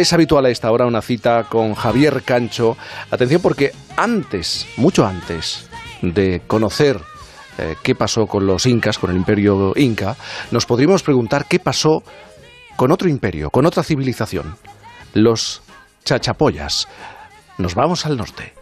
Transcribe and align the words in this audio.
es 0.00 0.12
habitual 0.12 0.46
a 0.46 0.50
esta 0.50 0.70
hora, 0.70 0.86
una 0.86 1.02
cita 1.02 1.44
con 1.44 1.74
Javier 1.74 2.22
Cancho. 2.22 2.76
Atención 3.10 3.42
porque 3.42 3.72
antes, 3.96 4.66
mucho 4.76 5.04
antes 5.04 5.68
de 6.00 6.42
conocer 6.46 7.00
eh, 7.58 7.76
qué 7.82 7.94
pasó 7.94 8.26
con 8.26 8.46
los 8.46 8.64
incas, 8.66 8.98
con 8.98 9.10
el 9.10 9.16
imperio 9.16 9.72
inca, 9.76 10.16
nos 10.50 10.64
podríamos 10.64 11.02
preguntar 11.02 11.46
qué 11.46 11.58
pasó 11.58 12.02
con 12.76 12.92
otro 12.92 13.08
imperio, 13.08 13.50
con 13.50 13.66
otra 13.66 13.82
civilización, 13.82 14.56
los 15.12 15.62
chachapoyas. 16.04 16.88
Nos 17.58 17.74
vamos 17.74 18.06
al 18.06 18.16
norte. 18.16 18.54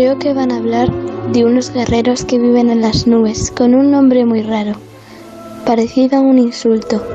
Creo 0.00 0.18
que 0.18 0.32
van 0.32 0.50
a 0.50 0.56
hablar 0.56 0.90
de 1.30 1.44
unos 1.44 1.74
guerreros 1.74 2.24
que 2.24 2.38
viven 2.38 2.70
en 2.70 2.80
las 2.80 3.06
nubes, 3.06 3.50
con 3.54 3.74
un 3.74 3.90
nombre 3.90 4.24
muy 4.24 4.40
raro, 4.40 4.72
parecido 5.66 6.16
a 6.16 6.20
un 6.22 6.38
insulto. 6.38 7.06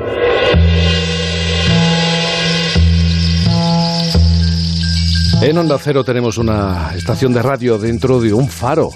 En 5.42 5.58
Onda 5.58 5.78
Cero 5.82 6.04
tenemos 6.04 6.38
una 6.38 6.92
estación 6.94 7.32
de 7.32 7.42
radio 7.42 7.76
dentro 7.76 8.20
de 8.20 8.32
un 8.32 8.48
faro. 8.48 8.90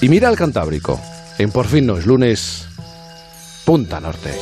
Y 0.00 0.08
mira 0.08 0.28
al 0.28 0.36
Cantábrico. 0.36 1.00
En 1.38 1.52
Por 1.52 1.66
fin 1.66 1.86
no 1.86 1.98
es 1.98 2.04
lunes, 2.04 2.66
Punta 3.64 4.00
Norte. 4.00 4.32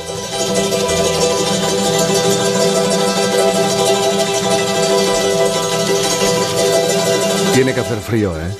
Tiene 7.57 7.73
que 7.73 7.79
hacer 7.79 7.97
frío, 7.97 8.33
¿eh? 8.37 8.51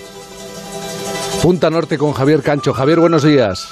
Punta 1.43 1.69
Norte 1.69 1.99
con 1.99 2.13
Javier 2.13 2.41
Cancho. 2.41 2.73
Javier, 2.73 2.99
buenos 2.99 3.21
días. 3.21 3.67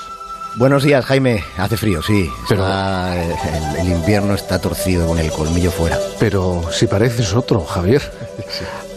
Buenos 0.58 0.84
días, 0.84 1.04
Jaime. 1.04 1.44
Hace 1.58 1.78
frío, 1.78 2.04
sí. 2.04 2.30
Está- 2.48 3.16
el, 3.20 3.80
el 3.80 3.88
invierno 3.92 4.36
está 4.36 4.59
torcido 4.62 5.08
con 5.08 5.17
el 5.17 5.32
colmillo 5.32 5.72
fuera. 5.72 5.98
Pero 6.20 6.62
si 6.72 6.86
pareces 6.86 7.34
otro, 7.34 7.62
Javier. 7.66 8.04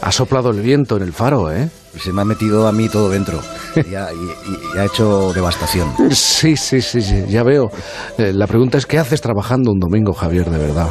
Ha 0.03 0.13
soplado 0.13 0.51
el 0.51 0.61
viento 0.61 0.99
en 0.99 1.03
el 1.05 1.15
faro, 1.15 1.51
¿eh? 1.51 1.71
Se 1.99 2.13
me 2.13 2.21
ha 2.21 2.25
metido 2.27 2.69
a 2.69 2.73
mí 2.73 2.91
todo 2.91 3.09
dentro 3.09 3.41
y 3.75 3.95
ha, 3.95 4.13
y- 4.13 4.17
y- 4.17 4.77
y 4.77 4.79
ha 4.79 4.85
hecho 4.85 5.33
devastación. 5.33 5.89
Sí, 6.15 6.59
sí, 6.59 6.83
sí, 6.83 7.01
sí, 7.01 7.25
ya 7.31 7.43
veo. 7.43 7.71
Eh, 8.19 8.33
la 8.35 8.47
pregunta 8.47 8.77
es, 8.77 8.85
¿qué 8.85 8.99
haces 8.99 9.23
trabajando 9.23 9.73
un 9.73 9.81
domingo, 9.81 10.13
Javier, 10.13 10.51
de 10.51 10.59
verdad? 10.59 10.89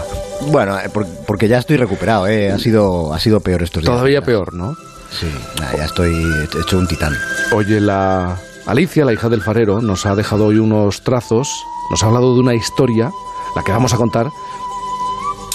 Bueno, 0.48 0.80
eh, 0.80 0.90
por- 0.90 1.06
porque 1.28 1.48
ya 1.48 1.60
estoy 1.60 1.78
recuperado, 1.78 2.26
¿eh? 2.28 2.52
Ha 2.52 2.58
sido, 2.58 3.14
ha 3.14 3.20
sido 3.20 3.40
peor 3.40 3.62
estos 3.62 3.84
días. 3.84 3.94
Todavía 3.94 4.22
peor, 4.24 4.54
¿no? 4.56 4.76
Sí, 5.12 5.28
ya 5.76 5.86
estoy 5.86 6.14
hecho 6.60 6.78
un 6.78 6.88
titán. 6.88 7.14
Oye, 7.54 7.80
la 7.80 8.38
Alicia, 8.66 9.06
la 9.06 9.14
hija 9.14 9.30
del 9.30 9.42
farero, 9.42 9.82
nos 9.82 10.06
ha 10.06 10.16
dejado 10.16 10.48
hoy 10.48 10.60
unos 10.60 11.02
trazos, 11.02 11.66
nos 11.90 12.04
ha 12.04 12.08
hablado 12.08 12.34
de 12.34 12.42
una 12.42 12.54
historia, 12.54 13.12
la 13.56 13.64
que 13.64 13.72
vamos 13.72 13.94
a 13.94 13.98
contar, 13.98 14.28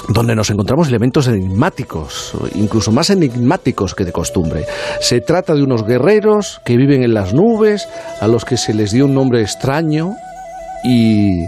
donde 0.09 0.35
nos 0.35 0.51
encontramos 0.51 0.89
elementos 0.89 1.29
enigmáticos, 1.29 2.33
incluso 2.55 2.91
más 2.91 3.11
enigmáticos 3.11 3.95
que 3.95 4.05
de 4.05 4.13
costumbre. 4.13 4.67
Se 5.01 5.21
trata 5.21 5.55
de 5.55 5.63
unos 5.63 5.85
guerreros 5.85 6.61
que 6.65 6.77
viven 6.77 7.03
en 7.03 7.15
las 7.15 7.35
nubes, 7.35 7.87
a 8.21 8.27
los 8.27 8.45
que 8.45 8.57
se 8.57 8.75
les 8.75 8.93
dio 8.93 9.05
un 9.05 9.15
nombre 9.15 9.43
extraño 9.43 10.15
y... 10.85 11.45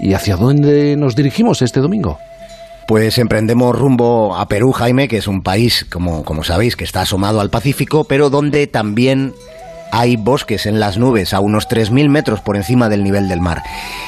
¿Y 0.00 0.14
hacia 0.14 0.34
dónde 0.34 0.96
nos 0.96 1.14
dirigimos 1.14 1.62
este 1.62 1.78
domingo? 1.78 2.18
Pues 2.92 3.16
emprendemos 3.16 3.74
rumbo 3.74 4.36
a 4.36 4.48
Perú, 4.48 4.72
Jaime, 4.72 5.08
que 5.08 5.16
es 5.16 5.26
un 5.26 5.42
país, 5.42 5.86
como, 5.90 6.26
como 6.26 6.44
sabéis, 6.44 6.76
que 6.76 6.84
está 6.84 7.00
asomado 7.00 7.40
al 7.40 7.48
Pacífico, 7.48 8.04
pero 8.04 8.28
donde 8.28 8.66
también 8.66 9.32
hay 9.92 10.16
bosques 10.16 10.64
en 10.64 10.80
las 10.80 10.96
nubes 10.96 11.34
a 11.34 11.40
unos 11.40 11.68
3.000 11.68 12.08
metros 12.08 12.40
por 12.40 12.56
encima 12.56 12.88
del 12.88 13.04
nivel 13.04 13.28
del 13.28 13.42
mar. 13.42 13.62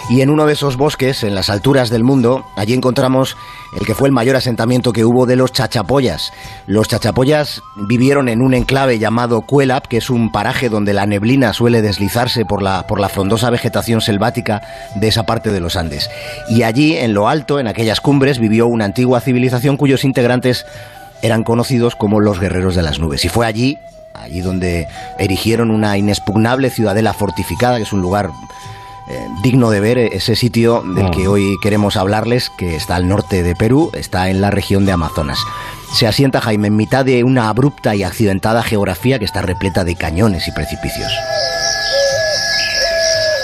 Y 0.09 0.23
en 0.23 0.31
uno 0.31 0.47
de 0.47 0.55
esos 0.55 0.79
bosques, 0.79 1.23
en 1.23 1.35
las 1.35 1.51
alturas 1.51 1.91
del 1.91 2.03
mundo, 2.03 2.43
allí 2.57 2.73
encontramos 2.73 3.37
el 3.79 3.85
que 3.85 3.95
fue 3.95 4.09
el 4.09 4.15
mayor 4.15 4.35
asentamiento 4.35 4.93
que 4.93 5.05
hubo 5.05 5.27
de 5.27 5.37
los 5.37 5.53
chachapoyas. 5.53 6.33
Los 6.67 6.89
chachapoyas 6.89 7.61
vivieron 7.87 8.31
en 8.31 8.41
un 8.41 8.55
enclave 8.55 8.99
llamado 8.99 9.43
Cuelap, 9.43 9.87
que 9.87 9.99
es 9.99 10.09
un 10.09 10.33
paraje 10.33 10.71
donde 10.71 10.95
la 10.95 11.05
neblina 11.05 11.53
suele 11.53 11.83
deslizarse 11.83 12.47
por 12.47 12.63
la, 12.63 12.87
por 12.87 12.99
la 12.99 13.11
frondosa 13.11 13.51
vegetación 13.51 14.01
selvática 14.01 14.63
de 14.97 15.09
esa 15.09 15.25
parte 15.25 15.53
de 15.53 15.61
los 15.61 15.77
Andes. 15.77 16.09
Y 16.49 16.63
allí, 16.63 16.97
en 16.97 17.13
lo 17.13 17.29
alto, 17.29 17.61
en 17.61 17.69
aquellas 17.69 18.01
cumbres, 18.01 18.39
vivió 18.39 18.67
una 18.69 18.87
antigua 18.87 19.21
civilización 19.21 19.77
cuyos 19.77 20.05
integrantes 20.05 20.65
eran 21.21 21.43
conocidos 21.43 21.95
como 21.95 22.21
los 22.21 22.41
guerreros 22.41 22.75
de 22.75 22.83
las 22.83 22.99
nubes. 22.99 23.25
Y 23.27 23.29
fue 23.29 23.47
allí, 23.47 23.79
allí 24.15 24.41
donde 24.41 24.89
erigieron 25.19 25.71
una 25.71 25.99
inexpugnable 25.99 26.71
ciudadela 26.71 27.13
fortificada, 27.13 27.77
que 27.77 27.83
es 27.83 27.93
un 27.93 28.01
lugar 28.01 28.31
eh, 29.07 29.29
digno 29.43 29.71
de 29.71 29.81
ver, 29.81 29.99
ese 29.99 30.35
sitio 30.35 30.83
del 30.83 31.11
que 31.11 31.29
hoy 31.29 31.57
queremos 31.61 31.97
hablarles, 31.97 32.51
que 32.57 32.75
está 32.75 32.97
al 32.97 33.07
norte 33.07 33.43
de 33.43 33.55
Perú, 33.55 33.91
está 33.93 34.31
en 34.31 34.41
la 34.41 34.51
región 34.51 34.87
de 34.87 34.93
Amazonas. 34.93 35.39
Se 35.93 36.07
asienta 36.07 36.41
Jaime 36.41 36.69
en 36.69 36.77
mitad 36.77 37.05
de 37.05 37.23
una 37.23 37.49
abrupta 37.49 37.95
y 37.95 38.03
accidentada 38.03 38.63
geografía 38.63 39.19
que 39.19 39.27
está 39.27 39.43
repleta 39.43 39.85
de 39.85 39.95
cañones 39.95 40.49
y 40.49 40.53
precipicios. 40.53 41.13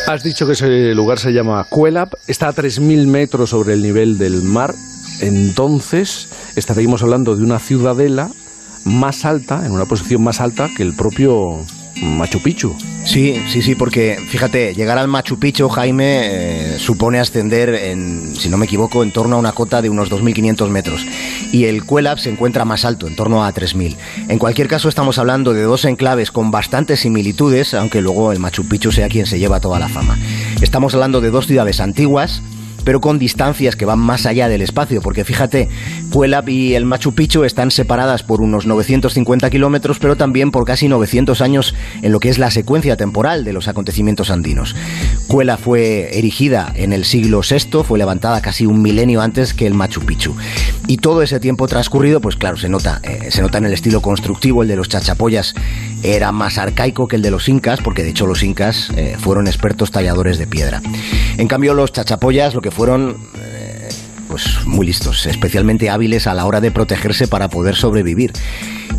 Has 0.06 0.22
dicho 0.22 0.46
que 0.46 0.54
ese 0.54 0.94
lugar 0.94 1.18
se 1.18 1.32
llama 1.32 1.64
Cuelap, 1.68 2.14
está 2.26 2.48
a 2.48 2.54
3.000 2.54 3.06
metros 3.06 3.50
sobre 3.50 3.74
el 3.74 3.82
nivel 3.82 4.18
del 4.18 4.42
mar, 4.42 4.74
entonces 5.20 6.28
estaríamos 6.56 7.02
hablando 7.02 7.36
de 7.36 7.44
una 7.44 7.58
ciudadela 7.58 8.30
más 8.84 9.24
alta, 9.24 9.64
en 9.64 9.72
una 9.72 9.84
posición 9.84 10.22
más 10.22 10.40
alta 10.40 10.68
que 10.76 10.82
el 10.82 10.94
propio 10.94 11.64
Machu 12.02 12.40
Picchu. 12.40 12.74
Sí, 13.04 13.40
sí, 13.48 13.62
sí, 13.62 13.74
porque 13.74 14.18
fíjate, 14.28 14.74
llegar 14.74 14.98
al 14.98 15.08
Machu 15.08 15.38
Picchu, 15.38 15.68
Jaime, 15.68 16.74
eh, 16.74 16.78
supone 16.78 17.18
ascender, 17.18 17.70
en, 17.70 18.34
si 18.36 18.48
no 18.48 18.56
me 18.56 18.66
equivoco, 18.66 19.02
en 19.02 19.10
torno 19.10 19.36
a 19.36 19.38
una 19.38 19.52
cota 19.52 19.82
de 19.82 19.90
unos 19.90 20.10
2.500 20.10 20.68
metros. 20.68 21.06
Y 21.52 21.64
el 21.64 21.84
Cuelap 21.84 22.18
se 22.18 22.30
encuentra 22.30 22.64
más 22.64 22.84
alto, 22.84 23.06
en 23.06 23.16
torno 23.16 23.44
a 23.44 23.52
3.000. 23.52 23.96
En 24.28 24.38
cualquier 24.38 24.68
caso, 24.68 24.88
estamos 24.88 25.18
hablando 25.18 25.52
de 25.52 25.62
dos 25.62 25.84
enclaves 25.84 26.30
con 26.30 26.50
bastantes 26.50 27.00
similitudes, 27.00 27.74
aunque 27.74 28.00
luego 28.00 28.32
el 28.32 28.38
Machu 28.38 28.66
Picchu 28.68 28.92
sea 28.92 29.08
quien 29.08 29.26
se 29.26 29.38
lleva 29.38 29.60
toda 29.60 29.78
la 29.78 29.88
fama. 29.88 30.18
Estamos 30.60 30.94
hablando 30.94 31.20
de 31.20 31.30
dos 31.30 31.46
ciudades 31.46 31.80
antiguas, 31.80 32.42
pero 32.84 33.00
con 33.00 33.18
distancias 33.18 33.76
que 33.76 33.84
van 33.84 33.98
más 33.98 34.26
allá 34.26 34.48
del 34.48 34.62
espacio, 34.62 35.00
porque 35.00 35.24
fíjate, 35.24 35.68
Cuelap 36.10 36.48
y 36.48 36.74
el 36.74 36.84
Machu 36.84 37.14
Picchu 37.14 37.44
están 37.44 37.70
separadas 37.70 38.22
por 38.22 38.40
unos 38.40 38.66
950 38.66 39.50
kilómetros, 39.50 39.98
pero 39.98 40.16
también 40.16 40.50
por 40.50 40.64
casi 40.64 40.88
900 40.88 41.40
años 41.40 41.74
en 42.02 42.12
lo 42.12 42.20
que 42.20 42.28
es 42.28 42.38
la 42.38 42.50
secuencia 42.50 42.96
temporal 42.96 43.44
de 43.44 43.52
los 43.52 43.68
acontecimientos 43.68 44.30
andinos. 44.30 44.74
Cuela 45.26 45.56
fue 45.56 46.18
erigida 46.18 46.72
en 46.74 46.92
el 46.92 47.04
siglo 47.04 47.40
VI, 47.48 47.84
fue 47.84 47.98
levantada 47.98 48.40
casi 48.40 48.66
un 48.66 48.82
milenio 48.82 49.20
antes 49.20 49.54
que 49.54 49.66
el 49.66 49.74
Machu 49.74 50.00
Picchu. 50.02 50.34
Y 50.90 50.96
todo 50.96 51.22
ese 51.22 51.38
tiempo 51.38 51.68
transcurrido, 51.68 52.20
pues 52.20 52.34
claro, 52.34 52.56
se 52.56 52.68
nota, 52.68 53.00
eh, 53.04 53.30
se 53.30 53.42
nota 53.42 53.58
en 53.58 53.66
el 53.66 53.72
estilo 53.72 54.02
constructivo, 54.02 54.62
el 54.62 54.68
de 54.68 54.74
los 54.74 54.88
chachapoyas 54.88 55.54
era 56.02 56.32
más 56.32 56.58
arcaico 56.58 57.06
que 57.06 57.14
el 57.14 57.22
de 57.22 57.30
los 57.30 57.48
incas, 57.48 57.80
porque 57.80 58.02
de 58.02 58.10
hecho 58.10 58.26
los 58.26 58.42
incas 58.42 58.90
eh, 58.96 59.14
fueron 59.16 59.46
expertos 59.46 59.92
talladores 59.92 60.36
de 60.36 60.48
piedra. 60.48 60.82
En 61.38 61.46
cambio, 61.46 61.74
los 61.74 61.92
chachapoyas 61.92 62.56
lo 62.56 62.60
que 62.60 62.72
fueron 62.72 63.18
eh, 63.40 63.88
pues 64.26 64.66
muy 64.66 64.84
listos, 64.84 65.26
especialmente 65.26 65.90
hábiles 65.90 66.26
a 66.26 66.34
la 66.34 66.44
hora 66.44 66.60
de 66.60 66.72
protegerse 66.72 67.28
para 67.28 67.48
poder 67.48 67.76
sobrevivir. 67.76 68.32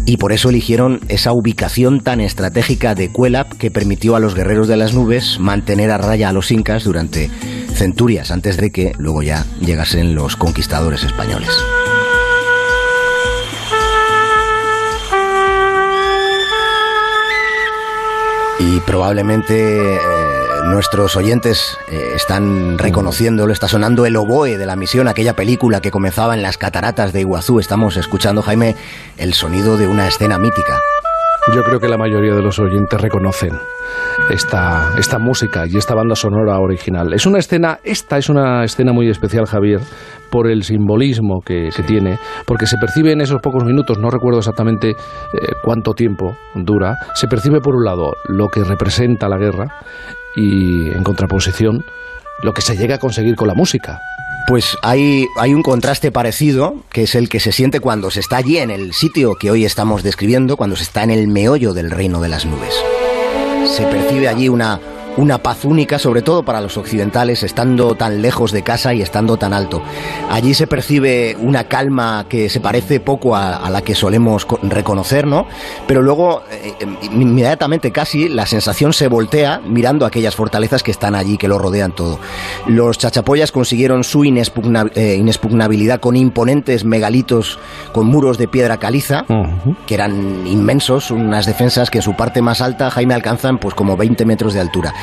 Y 0.05 0.15
por 0.15 0.31
eso 0.31 0.49
eligieron 0.49 1.01
esa 1.09 1.33
ubicación 1.33 1.99
tan 1.99 2.21
estratégica 2.21 2.95
de 2.95 3.11
Cuelap 3.11 3.51
que 3.57 3.69
permitió 3.69 4.15
a 4.15 4.21
los 4.21 4.33
guerreros 4.33 4.69
de 4.69 4.77
las 4.77 4.93
nubes 4.93 5.41
mantener 5.41 5.91
a 5.91 5.97
raya 5.97 6.29
a 6.29 6.33
los 6.33 6.51
incas 6.51 6.85
durante 6.85 7.29
centurias 7.73 8.31
antes 8.31 8.55
de 8.55 8.71
que 8.71 8.93
luego 8.97 9.23
ya 9.23 9.45
llegasen 9.59 10.15
los 10.15 10.37
conquistadores 10.37 11.03
españoles. 11.03 11.49
Y 18.63 18.79
probablemente 18.81 19.95
eh, 19.95 19.97
nuestros 20.65 21.15
oyentes 21.15 21.79
eh, 21.89 22.11
están 22.15 22.77
reconociéndolo, 22.77 23.51
está 23.51 23.67
sonando 23.67 24.05
el 24.05 24.15
oboe 24.15 24.59
de 24.59 24.65
la 24.67 24.75
misión, 24.75 25.07
aquella 25.07 25.35
película 25.35 25.81
que 25.81 25.89
comenzaba 25.89 26.35
en 26.35 26.43
las 26.43 26.59
cataratas 26.59 27.11
de 27.11 27.21
Iguazú. 27.21 27.59
Estamos 27.59 27.97
escuchando, 27.97 28.43
Jaime, 28.43 28.75
el 29.17 29.33
sonido 29.33 29.77
de 29.77 29.87
una 29.87 30.07
escena 30.07 30.37
mítica. 30.37 30.79
Yo 31.47 31.63
creo 31.63 31.79
que 31.79 31.87
la 31.87 31.97
mayoría 31.97 32.35
de 32.35 32.41
los 32.43 32.59
oyentes 32.59 33.01
reconocen 33.01 33.57
esta, 34.29 34.93
esta 34.99 35.17
música 35.17 35.65
y 35.67 35.75
esta 35.75 35.95
banda 35.95 36.15
sonora 36.15 36.59
original. 36.59 37.13
Es 37.13 37.25
una 37.25 37.39
escena, 37.39 37.79
esta 37.83 38.19
es 38.19 38.29
una 38.29 38.63
escena 38.63 38.93
muy 38.93 39.09
especial, 39.09 39.47
Javier, 39.47 39.81
por 40.29 40.47
el 40.47 40.63
simbolismo 40.63 41.41
que, 41.41 41.69
que 41.75 41.81
tiene, 41.81 42.19
porque 42.45 42.67
se 42.67 42.77
percibe 42.77 43.11
en 43.11 43.21
esos 43.21 43.41
pocos 43.41 43.65
minutos, 43.65 43.97
no 43.97 44.11
recuerdo 44.11 44.37
exactamente 44.37 44.91
eh, 44.91 44.95
cuánto 45.63 45.93
tiempo 45.93 46.37
dura, 46.53 46.99
se 47.15 47.27
percibe 47.27 47.59
por 47.59 47.75
un 47.75 47.85
lado 47.85 48.13
lo 48.29 48.47
que 48.47 48.63
representa 48.63 49.27
la 49.27 49.37
guerra 49.37 49.65
y 50.35 50.91
en 50.91 51.03
contraposición 51.03 51.83
lo 52.43 52.53
que 52.53 52.61
se 52.61 52.77
llega 52.77 52.95
a 52.95 52.99
conseguir 52.99 53.35
con 53.35 53.47
la 53.47 53.55
música. 53.55 53.99
Pues 54.51 54.77
hay, 54.81 55.29
hay 55.37 55.53
un 55.53 55.63
contraste 55.63 56.11
parecido, 56.11 56.75
que 56.91 57.03
es 57.03 57.15
el 57.15 57.29
que 57.29 57.39
se 57.39 57.53
siente 57.53 57.79
cuando 57.79 58.11
se 58.11 58.19
está 58.19 58.35
allí 58.35 58.57
en 58.57 58.69
el 58.69 58.93
sitio 58.93 59.35
que 59.35 59.49
hoy 59.49 59.63
estamos 59.63 60.03
describiendo, 60.03 60.57
cuando 60.57 60.75
se 60.75 60.83
está 60.83 61.03
en 61.03 61.09
el 61.09 61.29
meollo 61.29 61.73
del 61.73 61.89
reino 61.89 62.19
de 62.19 62.27
las 62.27 62.45
nubes. 62.45 62.75
Se 63.65 63.83
percibe 63.83 64.27
allí 64.27 64.49
una, 64.49 64.81
una 65.17 65.39
paz 65.39 65.65
única, 65.65 65.99
sobre 65.99 66.21
todo 66.21 66.43
para 66.43 66.61
los 66.61 66.77
occidentales, 66.77 67.43
estando 67.43 67.95
tan 67.95 68.21
lejos 68.21 68.51
de 68.51 68.63
casa 68.63 68.93
y 68.93 69.01
estando 69.01 69.37
tan 69.37 69.53
alto. 69.53 69.81
Allí 70.29 70.53
se 70.53 70.67
percibe 70.67 71.35
una 71.39 71.65
calma 71.65 72.25
que 72.29 72.49
se 72.49 72.59
parece 72.59 72.99
poco 72.99 73.35
a, 73.35 73.69
la 73.69 73.81
que 73.81 73.95
solemos 73.95 74.47
reconocer, 74.63 75.27
¿no? 75.27 75.47
Pero 75.87 76.01
luego, 76.01 76.43
eh, 76.51 76.73
inmediatamente 77.13 77.91
casi, 77.91 78.29
la 78.29 78.45
sensación 78.45 78.93
se 78.93 79.07
voltea 79.07 79.61
mirando 79.65 80.05
aquellas 80.05 80.35
fortalezas 80.35 80.83
que 80.83 80.91
están 80.91 81.15
allí, 81.15 81.37
que 81.37 81.47
lo 81.47 81.57
rodean 81.57 81.93
todo. 81.93 82.19
Los 82.67 82.97
chachapoyas 82.97 83.51
consiguieron 83.51 84.03
su 84.03 84.23
eh, 84.23 85.15
inexpugnabilidad 85.15 85.99
con 85.99 86.15
imponentes 86.15 86.83
megalitos 86.85 87.59
con 87.91 88.07
muros 88.07 88.37
de 88.37 88.47
piedra 88.47 88.77
caliza, 88.77 89.25
que 89.85 89.93
eran 89.93 90.45
inmensos, 90.47 91.11
unas 91.11 91.45
defensas 91.45 91.89
que 91.89 91.99
en 91.99 92.03
su 92.03 92.15
parte 92.15 92.41
más 92.41 92.61
alta, 92.61 92.89
Jaime, 92.89 93.13
alcanzan 93.13 93.57
pues 93.57 93.73
como 93.75 93.97
20 93.97 94.25
metros 94.25 94.53
de 94.53 94.59
altura 94.59 94.93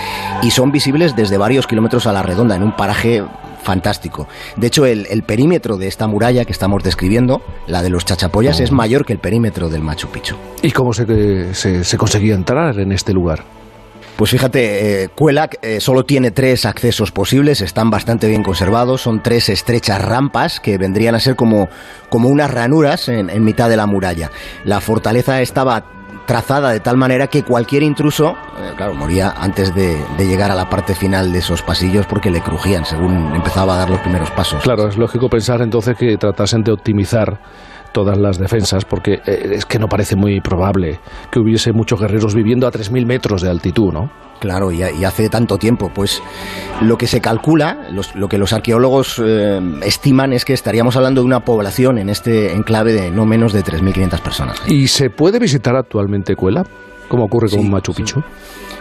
y 0.43 0.51
son 0.51 0.73
visibles 0.73 1.17
desde 1.17 1.39
varios 1.39 1.67
kilómetros 1.67 2.07
a 2.07 2.13
la 2.13 2.23
redonda 2.23 2.57
en 2.57 2.63
un 2.63 2.77
paraje 2.77 3.25
fantástico. 3.63 4.29
De 4.57 4.69
hecho, 4.69 4.87
el, 4.87 5.23
perímetro 5.25 5.77
de 5.77 5.89
esta 5.89 6.07
muralla 6.07 6.45
que 6.45 6.53
estamos 6.53 6.83
describiendo, 6.83 7.43
la 7.67 7.83
de 7.83 7.91
los 7.91 8.05
chachapoyas, 8.05 8.61
es 8.61 8.73
mayor 8.73 9.05
que 9.05 9.13
el 9.13 9.19
perímetro 9.19 9.69
del 9.69 9.83
Machu 9.83 10.09
Picchu. 10.09 10.37
¿Y 10.63 10.71
cómo 10.71 10.95
se, 10.95 11.53
se, 11.55 11.99
conseguía 11.99 12.35
entrar 12.35 12.79
en 12.79 12.93
este 12.93 13.13
lugar? 13.13 13.45
Pues 14.17 14.31
fíjate, 14.31 15.05
eh, 15.05 15.11
eh, 15.63 15.81
solo 15.81 16.05
tiene 16.05 16.31
tres 16.31 16.65
accesos 16.67 17.13
posibles, 17.13 17.61
están 17.61 17.91
bastante 17.91 18.27
bien 18.27 18.43
conservados, 18.43 19.03
son 19.03 19.23
tres 19.23 19.49
estrechas 19.49 20.03
rampas 20.03 20.61
que 20.61 20.77
vendrían 20.79 21.15
a 21.15 21.21
ser 21.21 21.37
como, 21.37 21.69
como 22.09 22.29
unas 22.29 22.51
ranuras 22.51 23.09
en, 23.09 23.31
en 23.31 23.45
mitad 23.45 23.69
de 23.69 23.77
la 23.77 23.87
muralla. 23.87 24.31
La 24.65 24.81
fortaleza 24.81 25.41
estaba 25.41 25.98
trazada 26.27 26.71
de 26.71 26.81
tal 26.81 26.97
manera 26.97 27.27
que 27.27 27.43
cualquier 27.43 27.83
intruso, 27.83 28.37
eh, 28.59 28.73
claro, 28.77 28.95
moría 28.95 29.31
antes 29.31 29.75
de, 29.75 29.99
llegar 30.19 30.51
a 30.51 30.55
la 30.55 30.69
parte 30.69 30.95
final 30.95 31.33
de 31.33 31.39
esos 31.39 31.63
pasillos 31.63 32.07
porque 32.07 32.31
le 32.31 32.41
crujían 32.41 32.85
según 32.85 33.35
empezaba 33.35 33.75
a 33.75 33.79
dar 33.79 33.91
los 33.91 34.01
primeros 34.01 34.31
pasos. 34.31 34.63
Claro, 34.63 34.89
es 34.89 34.97
lógico 34.97 35.29
pensar 35.29 35.63
entonces 35.63 35.97
que 35.97 36.17
tratasen 36.17 36.63
de 36.63 36.73
optimizar 36.73 37.41
todas 37.93 38.19
las 38.19 38.39
defensas, 38.39 38.85
porque 38.85 39.15
eh, 39.25 39.51
es 39.53 39.65
que 39.65 39.79
no 39.79 39.89
parece 39.89 40.17
muy 40.17 40.41
probable 40.41 41.01
que 41.31 41.41
hubiese 41.41 41.73
muchos 41.73 42.01
guerreros 42.01 42.35
viviendo 42.35 42.67
a 42.67 42.71
3.000 42.71 43.07
metros 43.07 43.43
de 43.43 43.51
altitud, 43.51 43.93
¿no? 43.93 44.11
Claro, 44.39 44.71
y, 44.73 44.83
hace 44.83 45.29
tanto 45.29 45.59
tiempo. 45.59 45.91
Pues 45.95 46.23
lo 46.81 46.97
que 46.97 47.07
se 47.07 47.21
calcula, 47.21 47.89
lo 48.15 48.29
que 48.29 48.39
los 48.39 48.53
arqueólogos 48.53 49.21
eh, 49.25 49.61
estiman 49.83 50.33
es 50.33 50.45
que 50.45 50.53
estaríamos 50.53 50.97
hablando 50.97 51.21
de 51.21 51.27
una 51.27 51.41
población 51.41 51.99
en 51.99 52.09
este 52.09 52.53
enclave 52.53 52.93
de 52.93 53.11
no 53.11 53.27
menos 53.27 53.53
de 53.53 53.65
3.500 53.65 54.21
personas. 54.21 54.63
¿Y 54.67 54.89
se 54.89 55.11
puede 55.11 55.39
visitar 55.39 55.77
actualmente 55.77 56.37
Cuela? 56.37 56.65
Como 57.09 57.25
ocurre 57.25 57.49
con 57.51 57.69
Machu 57.71 57.93
Picchu? 57.93 58.23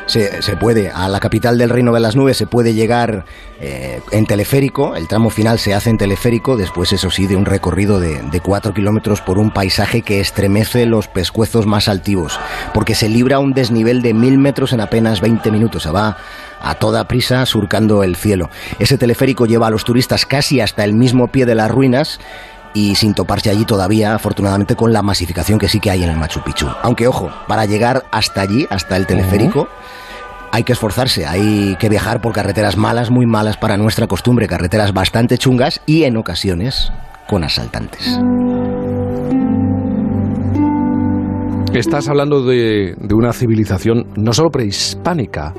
Se, 0.05 0.41
se, 0.41 0.55
puede. 0.55 0.89
A 0.89 1.09
la 1.09 1.19
capital 1.19 1.57
del 1.57 1.69
Reino 1.69 1.93
de 1.93 1.99
las 1.99 2.15
Nubes 2.15 2.37
se 2.37 2.47
puede 2.47 2.73
llegar 2.73 3.25
eh, 3.59 3.99
en 4.11 4.25
teleférico. 4.25 4.95
El 4.95 5.07
tramo 5.09 5.29
final 5.29 5.59
se 5.59 5.73
hace 5.73 5.89
en 5.89 5.97
teleférico. 5.97 6.55
Después, 6.55 6.93
eso 6.93 7.09
sí, 7.09 7.27
de 7.27 7.35
un 7.35 7.45
recorrido 7.45 7.99
de, 7.99 8.21
de 8.21 8.39
cuatro 8.39 8.73
kilómetros 8.73 9.19
por 9.19 9.37
un 9.37 9.51
paisaje 9.51 10.03
que 10.03 10.21
estremece 10.21 10.85
los 10.85 11.09
pescuezos 11.09 11.65
más 11.65 11.89
altivos. 11.89 12.39
Porque 12.73 12.95
se 12.95 13.09
libra 13.09 13.39
un 13.39 13.51
desnivel 13.51 14.01
de 14.01 14.13
mil 14.13 14.37
metros 14.37 14.71
en 14.71 14.79
apenas 14.79 15.19
20 15.19 15.51
minutos. 15.51 15.83
Se 15.83 15.91
va 15.91 16.15
a 16.61 16.75
toda 16.75 17.07
prisa 17.07 17.45
surcando 17.45 18.03
el 18.03 18.15
cielo. 18.15 18.49
Ese 18.79 18.97
teleférico 18.97 19.45
lleva 19.45 19.67
a 19.67 19.71
los 19.71 19.83
turistas 19.83 20.25
casi 20.25 20.61
hasta 20.61 20.83
el 20.83 20.93
mismo 20.93 21.27
pie 21.27 21.45
de 21.45 21.55
las 21.55 21.69
ruinas 21.69 22.19
y 22.77 22.93
sin 22.93 23.15
toparse 23.15 23.49
allí 23.49 23.65
todavía, 23.65 24.13
afortunadamente, 24.13 24.75
con 24.75 24.93
la 24.93 25.01
masificación 25.01 25.57
que 25.57 25.67
sí 25.67 25.79
que 25.79 25.89
hay 25.89 26.03
en 26.03 26.11
el 26.11 26.17
Machu 26.17 26.41
Picchu. 26.43 26.67
Aunque, 26.83 27.07
ojo, 27.07 27.31
para 27.47 27.65
llegar 27.65 28.03
hasta 28.11 28.41
allí, 28.41 28.67
hasta 28.69 28.95
el 28.97 29.07
teleférico, 29.07 29.67
hay 30.51 30.63
que 30.63 30.73
esforzarse, 30.73 31.25
hay 31.25 31.75
que 31.79 31.89
viajar 31.89 32.21
por 32.21 32.33
carreteras 32.33 32.77
malas, 32.77 33.09
muy 33.09 33.25
malas 33.25 33.57
para 33.57 33.77
nuestra 33.77 34.05
costumbre, 34.05 34.45
carreteras 34.45 34.93
bastante 34.93 35.39
chungas 35.39 35.81
y 35.87 36.03
en 36.03 36.17
ocasiones 36.17 36.91
con 37.27 37.43
asaltantes. 37.43 38.19
Estás 41.73 42.07
hablando 42.09 42.45
de, 42.45 42.95
una 43.11 43.33
civilización 43.33 44.05
no 44.15 44.33
solo 44.33 44.51
prehispánica, 44.51 45.51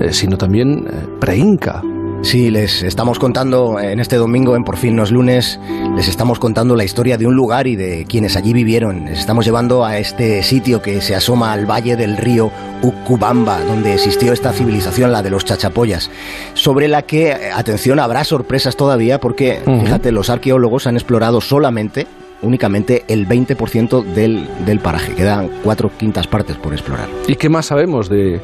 eh, 0.00 0.10
sino 0.10 0.38
también 0.38 0.86
eh, 0.88 1.06
preinca. 1.20 1.82
Sí, 2.22 2.50
les 2.50 2.82
estamos 2.82 3.18
contando 3.18 3.78
en 3.78 4.00
este 4.00 4.16
domingo, 4.16 4.56
en 4.56 4.64
Por 4.64 4.76
fin 4.76 4.96
los 4.96 5.12
lunes, 5.12 5.60
les 5.94 6.08
estamos 6.08 6.38
contando 6.38 6.74
la 6.74 6.82
historia 6.82 7.16
de 7.16 7.26
un 7.26 7.36
lugar 7.36 7.66
y 7.66 7.76
de 7.76 8.04
quienes 8.08 8.36
allí 8.36 8.52
vivieron. 8.52 9.04
Les 9.04 9.20
estamos 9.20 9.44
llevando 9.44 9.84
a 9.84 9.98
este 9.98 10.42
sitio 10.42 10.82
que 10.82 11.00
se 11.00 11.14
asoma 11.14 11.52
al 11.52 11.70
valle 11.70 11.94
del 11.94 12.16
río 12.16 12.50
Ucubamba, 12.82 13.60
donde 13.60 13.94
existió 13.94 14.32
esta 14.32 14.52
civilización, 14.52 15.12
la 15.12 15.22
de 15.22 15.30
los 15.30 15.44
chachapoyas, 15.44 16.10
sobre 16.54 16.88
la 16.88 17.02
que, 17.02 17.32
atención, 17.54 18.00
habrá 18.00 18.24
sorpresas 18.24 18.76
todavía 18.76 19.20
porque, 19.20 19.60
fíjate, 19.64 20.10
los 20.10 20.28
arqueólogos 20.28 20.86
han 20.86 20.96
explorado 20.96 21.40
solamente 21.40 22.06
únicamente 22.42 23.04
el 23.08 23.28
20% 23.28 24.04
del, 24.04 24.48
del 24.64 24.80
paraje. 24.80 25.14
Quedan 25.14 25.50
cuatro 25.62 25.90
quintas 25.96 26.26
partes 26.26 26.56
por 26.56 26.72
explorar. 26.72 27.08
¿Y 27.26 27.36
qué 27.36 27.48
más 27.48 27.66
sabemos 27.66 28.08
de, 28.08 28.36
eh, 28.36 28.40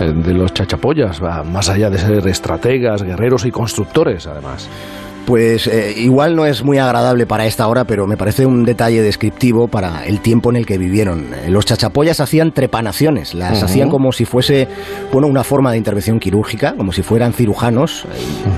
de 0.00 0.34
los 0.34 0.52
chachapollas? 0.52 1.20
Más 1.20 1.68
allá 1.68 1.90
de 1.90 1.98
ser 1.98 2.26
estrategas, 2.26 3.02
guerreros 3.02 3.44
y 3.44 3.50
constructores, 3.50 4.26
además. 4.26 4.68
Pues 5.26 5.66
eh, 5.66 5.92
igual 5.96 6.36
no 6.36 6.46
es 6.46 6.62
muy 6.62 6.78
agradable 6.78 7.26
para 7.26 7.46
esta 7.46 7.66
hora, 7.66 7.84
pero 7.84 8.06
me 8.06 8.16
parece 8.16 8.46
un 8.46 8.64
detalle 8.64 9.02
descriptivo 9.02 9.66
para 9.66 10.06
el 10.06 10.20
tiempo 10.20 10.50
en 10.50 10.56
el 10.56 10.66
que 10.66 10.78
vivieron. 10.78 11.34
Eh, 11.34 11.50
los 11.50 11.66
chachapoyas 11.66 12.20
hacían 12.20 12.52
trepanaciones, 12.52 13.34
las 13.34 13.60
hacían 13.60 13.90
como 13.90 14.12
si 14.12 14.24
fuese 14.24 14.68
bueno, 15.12 15.26
una 15.26 15.42
forma 15.42 15.72
de 15.72 15.78
intervención 15.78 16.20
quirúrgica, 16.20 16.74
como 16.76 16.92
si 16.92 17.02
fueran 17.02 17.32
cirujanos, 17.32 18.04
eh, 18.04 18.08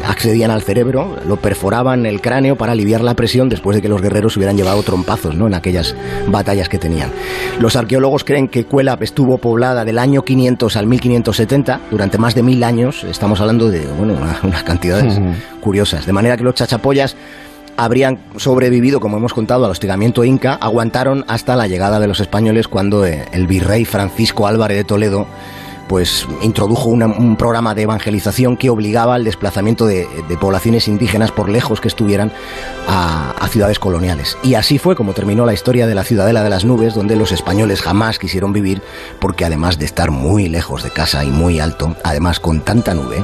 accedían 0.07 0.51
al 0.51 0.61
cerebro, 0.61 1.17
lo 1.27 1.39
perforaban 1.39 2.05
el 2.05 2.21
cráneo 2.21 2.57
para 2.57 2.73
aliviar 2.73 3.01
la 3.01 3.15
presión 3.15 3.49
después 3.49 3.75
de 3.75 3.81
que 3.81 3.89
los 3.89 4.03
guerreros 4.03 4.37
hubieran 4.37 4.59
llevado 4.59 4.83
trompazos 4.83 5.35
¿no? 5.35 5.47
en 5.47 5.55
aquellas 5.55 5.97
batallas 6.27 6.69
que 6.69 6.77
tenían. 6.77 7.11
Los 7.61 7.77
arqueólogos 7.77 8.25
creen 8.25 8.47
que 8.47 8.67
Cuelap 8.67 9.03
estuvo 9.03 9.39
poblada 9.39 9.87
del 9.87 9.99
año 9.99 10.23
500 10.23 10.77
al 10.77 10.87
1570, 10.87 11.81
durante 11.91 12.19
más 12.19 12.35
de 12.35 12.43
mil 12.43 12.63
años, 12.63 13.05
estamos 13.05 13.41
hablando 13.41 13.71
de 13.71 13.87
bueno, 13.87 14.19
unas 14.43 14.63
cantidades 14.65 15.19
curiosas, 15.61 16.07
de 16.07 16.13
manera 16.13 16.37
que 16.37 16.45
los 16.45 16.55
chachapollas 16.55 17.17
habrían 17.77 18.19
sobrevivido, 18.37 18.99
como 18.99 19.19
hemos 19.19 19.33
contado, 19.33 19.65
al 19.65 19.71
hostigamiento 19.71 20.25
inca, 20.25 20.55
aguantaron 20.55 21.25
hasta 21.29 21.55
la 21.55 21.69
llegada 21.69 22.01
de 22.01 22.09
los 22.09 22.21
españoles 22.21 22.67
cuando 22.67 23.07
eh, 23.07 23.25
el 23.33 23.47
virrey 23.47 23.85
Francisco 23.85 24.49
Álvarez 24.49 24.79
de 24.79 24.85
Toledo 24.85 25.27
pues 25.89 26.27
introdujo 26.43 26.91
un 26.91 27.37
programa 27.37 27.75
de 27.75 27.83
evangelización 27.83 28.57
que 28.57 28.71
obligaba 28.71 29.15
al 29.15 29.25
desplazamiento 29.25 29.87
de, 29.87 30.07
poblaciones 30.39 30.87
indígenas 30.87 31.33
por 31.33 31.49
lejos 31.49 31.81
que 31.81 31.89
estuvieran 31.89 32.31
a, 32.87 33.49
ciudades 33.49 33.79
coloniales. 33.79 34.37
Y 34.43 34.55
así 34.55 34.79
fue 34.79 34.95
como 34.95 35.15
terminó 35.15 35.47
la 35.47 35.55
historia 35.55 35.87
de 35.87 35.95
la 35.95 36.05
ciudadela 36.05 36.45
de 36.45 36.51
las 36.51 36.67
nubes, 36.67 36.95
donde 36.95 37.17
los 37.17 37.33
españoles 37.33 37.81
jamás 37.81 38.19
quisieron 38.19 38.53
vivir, 38.53 38.83
porque 39.19 39.47
además 39.47 39.79
de 39.79 39.87
estar 39.87 40.11
muy 40.11 40.51
lejos 40.51 40.83
de 40.83 40.91
casa 40.91 41.25
y 41.25 41.31
muy 41.31 41.59
alto, 41.59 41.97
además 42.05 42.39
con 42.39 42.61
tanta 42.61 42.93
nube, 42.93 43.23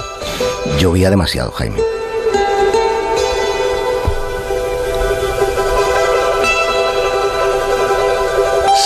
llovía 0.81 1.11
demasiado, 1.11 1.51
Jaime. 1.53 1.94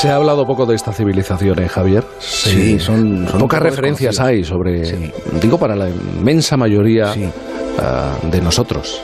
Se 0.00 0.09
ha 0.09 0.14
hablado 0.14 0.47
poco 0.47 0.64
de 0.64 0.76
esta 0.76 0.93
civilización, 0.93 1.59
¿eh, 1.59 1.69
Javier? 1.69 2.05
Sí, 2.21 2.78
son, 2.78 3.26
Pocas 3.37 3.61
referencias 3.61 4.21
hay 4.21 4.45
sobre, 4.45 5.11
digo, 5.40 5.59
para 5.59 5.75
la 5.75 5.88
inmensa 5.88 6.57
mayoría 6.57 7.12
ah, 7.81 8.17
de 8.23 8.40
nosotros. 8.40 9.02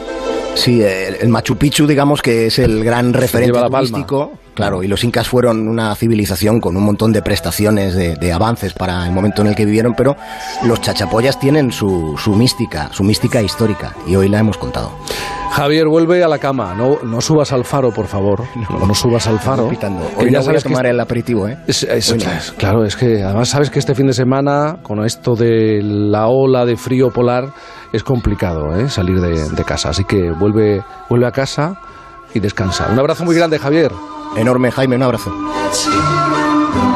Sí, 0.54 0.82
el, 0.82 1.28
Machu 1.30 1.56
Picchu, 1.56 1.88
digamos 1.88 2.22
que 2.22 2.46
es 2.46 2.60
el 2.60 2.84
gran 2.84 3.12
referente 3.12 3.58
turístico. 3.58 4.38
Claro, 4.54 4.82
y 4.82 4.88
los 4.88 5.02
incas 5.02 5.28
fueron 5.28 5.68
una 5.68 5.94
civilización 5.94 6.60
con 6.60 6.76
un 6.76 6.84
montón 6.84 7.12
de 7.12 7.22
prestaciones, 7.22 7.94
de, 7.94 8.32
avances 8.32 8.72
para 8.72 9.06
el 9.06 9.12
momento 9.12 9.42
en 9.42 9.48
el 9.48 9.54
que 9.54 9.64
vivieron, 9.64 9.94
pero 9.96 10.16
los 10.64 10.80
chachapoyas 10.80 11.38
tienen 11.38 11.72
su, 11.72 12.14
su 12.18 12.34
mística, 12.34 12.88
su 12.92 13.04
mística 13.04 13.42
histórica, 13.42 13.94
y 14.06 14.16
hoy 14.16 14.28
la 14.28 14.38
hemos 14.38 14.58
contado. 14.58 14.92
Javier, 15.54 15.86
vuelve 15.86 16.24
a 16.24 16.26
la 16.26 16.38
cama. 16.38 16.74
No, 16.74 16.98
no 17.04 17.20
subas 17.20 17.52
al 17.52 17.64
faro, 17.64 17.92
por 17.92 18.06
favor. 18.06 18.42
No, 18.70 18.86
no 18.86 18.94
subas 18.94 19.26
al 19.28 19.38
faro. 19.38 19.70
Hoy 20.16 20.30
ya 20.30 20.42
sabes 20.42 20.64
tomar 20.64 20.86
el 20.86 20.98
aperitivo, 20.98 21.46
¿eh? 21.46 21.58
claro, 22.56 22.84
es 22.84 22.96
que 22.96 23.22
además 23.22 23.50
sabes 23.50 23.70
que 23.70 23.78
este 23.78 23.94
fin 23.94 24.06
de 24.06 24.14
semana, 24.14 24.78
con 24.82 25.04
esto 25.04 25.36
de 25.36 25.80
la 25.82 26.26
ola 26.26 26.64
de 26.64 26.76
frío 26.76 27.10
polar, 27.10 27.50
es 27.92 28.02
complicado 28.02 28.74
¿eh? 28.76 28.88
salir 28.88 29.20
de, 29.20 29.50
de 29.50 29.64
casa. 29.64 29.90
Así 29.90 30.04
que 30.04 30.32
vuelve, 30.32 30.82
vuelve 31.08 31.26
a 31.26 31.30
casa 31.30 31.74
y 32.34 32.40
descansa. 32.40 32.88
Un 32.90 32.98
abrazo 32.98 33.24
muy 33.24 33.36
grande, 33.36 33.58
Javier. 33.58 33.92
Enorme, 34.36 34.70
Jaime, 34.72 34.96
un 34.96 35.02
abrazo. 35.02 35.32